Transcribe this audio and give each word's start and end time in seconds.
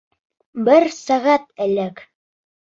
Бер 0.69 0.87
сәғәт 1.01 1.47
элек... 1.69 2.05